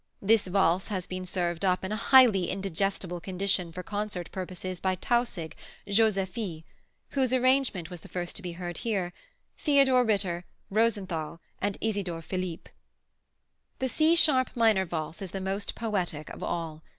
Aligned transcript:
This 0.19 0.47
valse 0.47 0.87
has 0.87 1.05
been 1.05 1.25
served 1.27 1.63
up 1.63 1.85
in 1.85 1.91
a 1.91 1.95
highly 1.95 2.49
indigestible 2.49 3.19
condition 3.19 3.71
for 3.71 3.83
concert 3.83 4.31
purposes 4.31 4.79
by 4.79 4.95
Tausig, 4.95 5.53
Joseffy 5.87 6.63
whose 7.09 7.31
arrangement 7.31 7.91
was 7.91 7.99
the 7.99 8.07
first 8.07 8.35
to 8.37 8.41
be 8.41 8.53
heard 8.53 8.79
here 8.79 9.13
Theodore 9.59 10.03
Ritter, 10.03 10.43
Rosenthal 10.71 11.39
and 11.61 11.77
Isidor 11.81 12.23
Philipp. 12.23 12.67
The 13.77 13.87
C 13.89 14.15
sharp 14.15 14.49
minor 14.55 14.85
Valse 14.85 15.21
is 15.21 15.29
the 15.29 15.39
most 15.39 15.75
poetic 15.75 16.29
of 16.31 16.41
all. 16.41 16.81